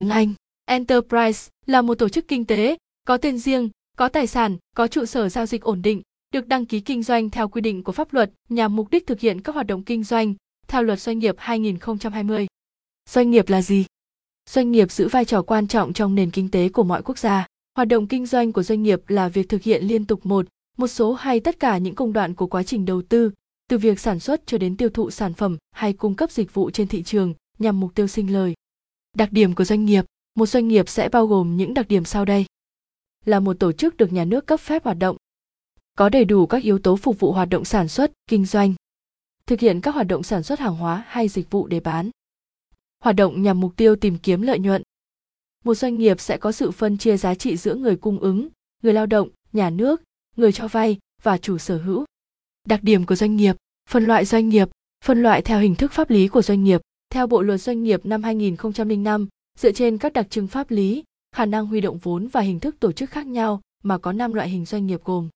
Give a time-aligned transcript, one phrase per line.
[0.00, 0.34] Tiếng Anh,
[0.64, 5.04] Enterprise là một tổ chức kinh tế, có tên riêng, có tài sản, có trụ
[5.04, 8.12] sở giao dịch ổn định, được đăng ký kinh doanh theo quy định của pháp
[8.12, 10.34] luật nhằm mục đích thực hiện các hoạt động kinh doanh
[10.68, 12.46] theo luật doanh nghiệp 2020.
[13.10, 13.84] Doanh nghiệp là gì?
[14.50, 17.46] Doanh nghiệp giữ vai trò quan trọng trong nền kinh tế của mọi quốc gia.
[17.76, 20.46] Hoạt động kinh doanh của doanh nghiệp là việc thực hiện liên tục một,
[20.76, 23.30] một số hay tất cả những công đoạn của quá trình đầu tư,
[23.70, 26.70] từ việc sản xuất cho đến tiêu thụ sản phẩm hay cung cấp dịch vụ
[26.70, 28.54] trên thị trường nhằm mục tiêu sinh lời.
[29.18, 32.24] Đặc điểm của doanh nghiệp, một doanh nghiệp sẽ bao gồm những đặc điểm sau
[32.24, 32.46] đây.
[33.24, 35.16] Là một tổ chức được nhà nước cấp phép hoạt động.
[35.96, 38.74] Có đầy đủ các yếu tố phục vụ hoạt động sản xuất, kinh doanh.
[39.46, 42.10] Thực hiện các hoạt động sản xuất hàng hóa hay dịch vụ để bán.
[43.02, 44.82] Hoạt động nhằm mục tiêu tìm kiếm lợi nhuận.
[45.64, 48.48] Một doanh nghiệp sẽ có sự phân chia giá trị giữa người cung ứng,
[48.82, 50.02] người lao động, nhà nước,
[50.36, 52.04] người cho vay và chủ sở hữu.
[52.66, 53.56] Đặc điểm của doanh nghiệp,
[53.88, 54.68] phân loại doanh nghiệp,
[55.04, 56.80] phân loại theo hình thức pháp lý của doanh nghiệp,
[57.10, 61.46] theo Bộ luật doanh nghiệp năm 2005, dựa trên các đặc trưng pháp lý, khả
[61.46, 64.48] năng huy động vốn và hình thức tổ chức khác nhau mà có 5 loại
[64.48, 65.28] hình doanh nghiệp gồm.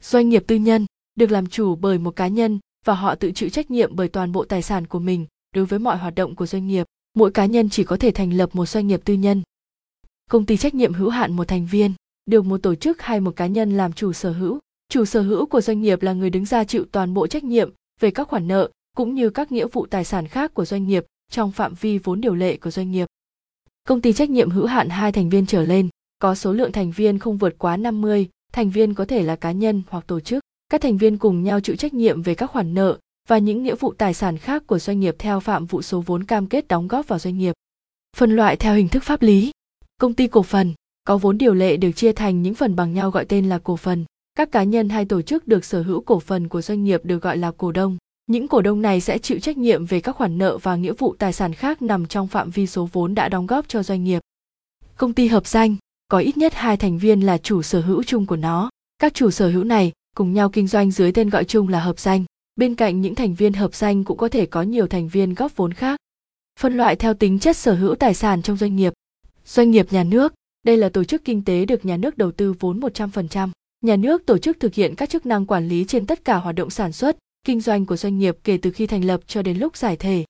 [0.00, 3.48] Doanh nghiệp tư nhân được làm chủ bởi một cá nhân và họ tự chịu
[3.48, 6.46] trách nhiệm bởi toàn bộ tài sản của mình đối với mọi hoạt động của
[6.46, 6.86] doanh nghiệp.
[7.14, 9.42] Mỗi cá nhân chỉ có thể thành lập một doanh nghiệp tư nhân.
[10.30, 11.92] Công ty trách nhiệm hữu hạn một thành viên
[12.26, 14.58] được một tổ chức hay một cá nhân làm chủ sở hữu.
[14.88, 17.70] Chủ sở hữu của doanh nghiệp là người đứng ra chịu toàn bộ trách nhiệm
[18.00, 21.04] về các khoản nợ cũng như các nghĩa vụ tài sản khác của doanh nghiệp
[21.30, 23.06] trong phạm vi vốn điều lệ của doanh nghiệp.
[23.88, 26.90] Công ty trách nhiệm hữu hạn hai thành viên trở lên, có số lượng thành
[26.90, 30.42] viên không vượt quá 50, thành viên có thể là cá nhân hoặc tổ chức.
[30.68, 33.74] Các thành viên cùng nhau chịu trách nhiệm về các khoản nợ và những nghĩa
[33.74, 36.88] vụ tài sản khác của doanh nghiệp theo phạm vụ số vốn cam kết đóng
[36.88, 37.54] góp vào doanh nghiệp.
[38.16, 39.50] Phân loại theo hình thức pháp lý.
[40.00, 43.10] Công ty cổ phần có vốn điều lệ được chia thành những phần bằng nhau
[43.10, 44.04] gọi tên là cổ phần.
[44.34, 47.22] Các cá nhân hay tổ chức được sở hữu cổ phần của doanh nghiệp được
[47.22, 47.96] gọi là cổ đông.
[48.28, 51.14] Những cổ đông này sẽ chịu trách nhiệm về các khoản nợ và nghĩa vụ
[51.18, 54.22] tài sản khác nằm trong phạm vi số vốn đã đóng góp cho doanh nghiệp.
[54.96, 55.76] Công ty hợp danh
[56.08, 58.70] có ít nhất hai thành viên là chủ sở hữu chung của nó.
[58.98, 61.98] Các chủ sở hữu này cùng nhau kinh doanh dưới tên gọi chung là hợp
[61.98, 62.24] danh.
[62.56, 65.56] Bên cạnh những thành viên hợp danh cũng có thể có nhiều thành viên góp
[65.56, 65.96] vốn khác.
[66.60, 68.92] Phân loại theo tính chất sở hữu tài sản trong doanh nghiệp.
[69.44, 70.34] Doanh nghiệp nhà nước,
[70.66, 73.48] đây là tổ chức kinh tế được nhà nước đầu tư vốn 100%.
[73.80, 76.54] Nhà nước tổ chức thực hiện các chức năng quản lý trên tất cả hoạt
[76.54, 77.16] động sản xuất,
[77.48, 80.24] kinh doanh của doanh nghiệp kể từ khi thành lập cho đến lúc giải thể.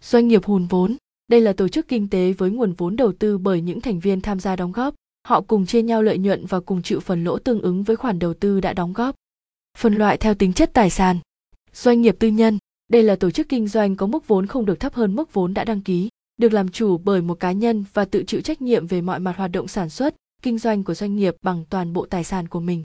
[0.00, 0.96] Doanh nghiệp hùn vốn,
[1.28, 4.20] đây là tổ chức kinh tế với nguồn vốn đầu tư bởi những thành viên
[4.20, 4.94] tham gia đóng góp.
[5.28, 8.18] Họ cùng chia nhau lợi nhuận và cùng chịu phần lỗ tương ứng với khoản
[8.18, 9.14] đầu tư đã đóng góp.
[9.78, 11.18] Phân loại theo tính chất tài sản.
[11.72, 14.80] Doanh nghiệp tư nhân, đây là tổ chức kinh doanh có mức vốn không được
[14.80, 18.04] thấp hơn mức vốn đã đăng ký, được làm chủ bởi một cá nhân và
[18.04, 21.16] tự chịu trách nhiệm về mọi mặt hoạt động sản xuất, kinh doanh của doanh
[21.16, 22.82] nghiệp bằng toàn bộ tài sản của mình.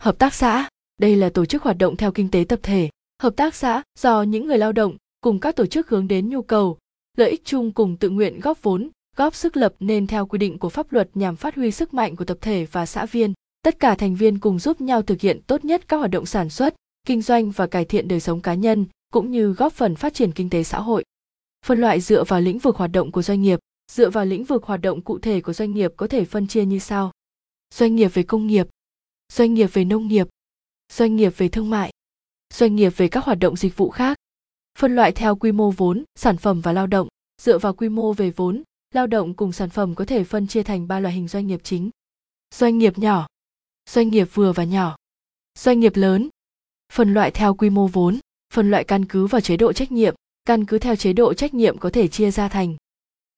[0.00, 0.68] Hợp tác xã,
[1.00, 2.88] đây là tổ chức hoạt động theo kinh tế tập thể.
[3.22, 6.42] Hợp tác xã do những người lao động cùng các tổ chức hướng đến nhu
[6.42, 6.78] cầu,
[7.16, 10.58] lợi ích chung cùng tự nguyện góp vốn, góp sức lập nên theo quy định
[10.58, 13.32] của pháp luật nhằm phát huy sức mạnh của tập thể và xã viên.
[13.62, 16.48] Tất cả thành viên cùng giúp nhau thực hiện tốt nhất các hoạt động sản
[16.48, 16.74] xuất,
[17.06, 20.32] kinh doanh và cải thiện đời sống cá nhân, cũng như góp phần phát triển
[20.32, 21.04] kinh tế xã hội.
[21.66, 23.58] Phân loại dựa vào lĩnh vực hoạt động của doanh nghiệp,
[23.92, 26.64] dựa vào lĩnh vực hoạt động cụ thể của doanh nghiệp có thể phân chia
[26.64, 27.12] như sau.
[27.74, 28.68] Doanh nghiệp về công nghiệp,
[29.32, 30.28] doanh nghiệp về nông nghiệp,
[30.92, 31.91] doanh nghiệp về thương mại,
[32.52, 34.16] doanh nghiệp về các hoạt động dịch vụ khác.
[34.78, 37.08] Phân loại theo quy mô vốn, sản phẩm và lao động,
[37.42, 38.62] dựa vào quy mô về vốn,
[38.94, 41.60] lao động cùng sản phẩm có thể phân chia thành ba loại hình doanh nghiệp
[41.62, 41.90] chính.
[42.54, 43.26] Doanh nghiệp nhỏ,
[43.90, 44.96] doanh nghiệp vừa và nhỏ,
[45.58, 46.28] doanh nghiệp lớn.
[46.92, 48.18] Phân loại theo quy mô vốn,
[48.54, 50.14] phân loại căn cứ vào chế độ trách nhiệm,
[50.44, 52.76] căn cứ theo chế độ trách nhiệm có thể chia ra thành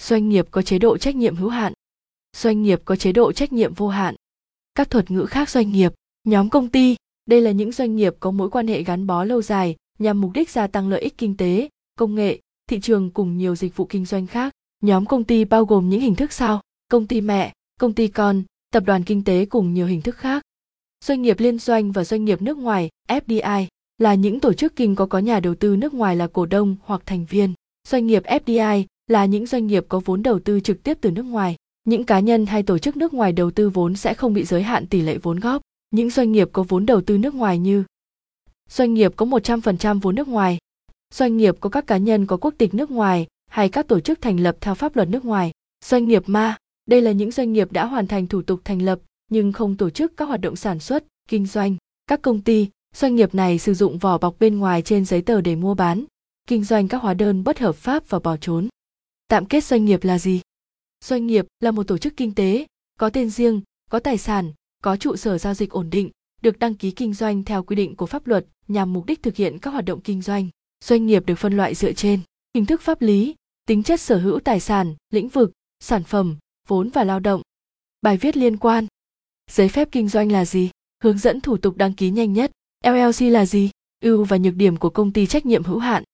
[0.02, 1.72] doanh nghiệp có chế độ trách nhiệm hữu hạn,
[2.36, 4.14] doanh nghiệp có chế độ trách nhiệm vô hạn.
[4.74, 5.92] Các thuật ngữ khác doanh nghiệp,
[6.24, 6.96] nhóm công ty,
[7.26, 10.30] đây là những doanh nghiệp có mối quan hệ gắn bó lâu dài nhằm mục
[10.34, 11.68] đích gia tăng lợi ích kinh tế,
[11.98, 12.40] công nghệ,
[12.70, 14.52] thị trường cùng nhiều dịch vụ kinh doanh khác.
[14.82, 18.42] Nhóm công ty bao gồm những hình thức sau: công ty mẹ, công ty con,
[18.72, 20.42] tập đoàn kinh tế cùng nhiều hình thức khác.
[21.04, 23.66] Doanh nghiệp liên doanh và doanh nghiệp nước ngoài, FDI,
[23.98, 26.76] là những tổ chức kinh có có nhà đầu tư nước ngoài là cổ đông
[26.84, 27.52] hoặc thành viên.
[27.88, 31.22] Doanh nghiệp FDI là những doanh nghiệp có vốn đầu tư trực tiếp từ nước
[31.22, 31.56] ngoài.
[31.84, 34.62] Những cá nhân hay tổ chức nước ngoài đầu tư vốn sẽ không bị giới
[34.62, 35.62] hạn tỷ lệ vốn góp.
[35.94, 37.84] Những doanh nghiệp có vốn đầu tư nước ngoài như
[38.68, 40.58] Doanh nghiệp có 100% vốn nước ngoài,
[41.14, 44.20] doanh nghiệp có các cá nhân có quốc tịch nước ngoài hay các tổ chức
[44.20, 45.52] thành lập theo pháp luật nước ngoài.
[45.84, 46.56] Doanh nghiệp ma,
[46.86, 49.00] đây là những doanh nghiệp đã hoàn thành thủ tục thành lập
[49.30, 51.76] nhưng không tổ chức các hoạt động sản xuất, kinh doanh.
[52.06, 55.40] Các công ty, doanh nghiệp này sử dụng vỏ bọc bên ngoài trên giấy tờ
[55.40, 56.04] để mua bán,
[56.48, 58.68] kinh doanh các hóa đơn bất hợp pháp và bỏ trốn.
[59.28, 60.40] Tạm kết doanh nghiệp là gì?
[61.04, 62.66] Doanh nghiệp là một tổ chức kinh tế,
[62.98, 64.52] có tên riêng, có tài sản,
[64.84, 66.10] có trụ sở giao dịch ổn định,
[66.42, 69.36] được đăng ký kinh doanh theo quy định của pháp luật nhằm mục đích thực
[69.36, 70.48] hiện các hoạt động kinh doanh.
[70.84, 72.20] Doanh nghiệp được phân loại dựa trên.
[72.54, 73.34] Hình thức pháp lý,
[73.66, 76.36] tính chất sở hữu tài sản, lĩnh vực, sản phẩm
[76.68, 77.42] vốn và lao động.
[78.02, 78.86] Bài viết liên quan.
[79.50, 80.70] Giấy phép kinh doanh là gì?
[81.02, 82.50] Hướng dẫn thủ tục đăng ký nhanh nhất.
[82.84, 83.70] Llc là gì?
[84.02, 86.04] Ưu và nhược điểm của công ty trách nhiệm hữu hạn.